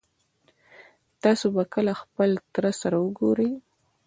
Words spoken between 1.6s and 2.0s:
کله